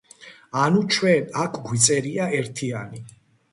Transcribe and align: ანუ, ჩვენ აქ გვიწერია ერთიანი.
ანუ, 0.61 0.81
ჩვენ 0.95 1.29
აქ 1.43 1.61
გვიწერია 1.69 2.33
ერთიანი. 2.41 3.07